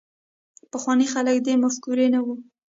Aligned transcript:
پخواني 0.71 1.07
خلک 1.13 1.37
د 1.41 1.43
دې 1.45 1.53
مفکورې 1.63 2.07
نه 2.13 2.19
وو. 2.25 2.35